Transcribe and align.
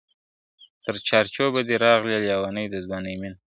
تر 0.83 0.95
چار 1.07 1.25
چوبه 1.35 1.61
دی 1.67 1.75
راغلې 1.85 2.17
لېونۍ 2.25 2.65
د 2.69 2.75
ځوانۍ 2.85 3.15
مینه, 3.21 3.37